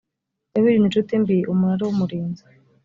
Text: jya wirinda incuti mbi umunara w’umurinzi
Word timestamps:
jya 0.49 0.59
wirinda 0.63 0.87
incuti 0.87 1.13
mbi 1.21 1.37
umunara 1.51 1.83
w’umurinzi 1.85 2.43